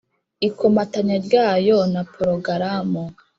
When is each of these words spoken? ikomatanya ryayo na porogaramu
ikomatanya 0.47 1.15
ryayo 1.25 1.77
na 1.93 2.01
porogaramu 2.13 3.03